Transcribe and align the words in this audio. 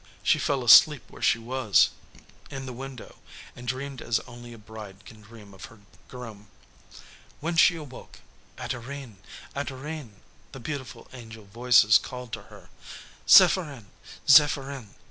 She 0.23 0.39
fell 0.39 0.63
asleep 0.63 1.03
where 1.11 1.21
she 1.21 1.37
was, 1.37 1.91
in 2.49 2.65
the 2.65 2.73
window, 2.73 3.17
and 3.55 3.67
dreamed 3.67 4.01
as 4.01 4.19
only 4.21 4.51
a 4.51 4.57
bride 4.57 5.05
can 5.05 5.21
dream 5.21 5.53
of 5.53 5.65
her 5.65 5.81
groom. 6.07 6.47
When 7.39 7.55
she 7.55 7.75
awoke, 7.75 8.19
"Adorine! 8.57 9.17
Adorine!" 9.55 10.21
the 10.53 10.59
beautiful 10.59 11.07
angel 11.13 11.45
voices 11.45 11.99
called 11.99 12.33
to 12.33 12.41
her; 12.49 12.69
"Zepherin! 13.27 13.91
Zepherin!" 14.27 14.95